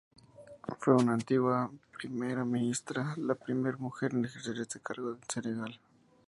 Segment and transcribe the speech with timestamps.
[0.79, 5.79] Fue una antigua primera ministra, la primera mujer en ejercer este cargo en Senegal.